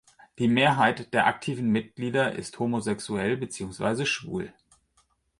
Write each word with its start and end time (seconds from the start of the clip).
Die 0.39 0.47
Mehrheit 0.47 1.13
der 1.13 1.27
aktiven 1.27 1.69
Mitglieder 1.69 2.31
ist 2.33 2.57
homosexuell 2.57 3.37
beziehungsweise 3.37 4.07
schwul. 4.07 4.51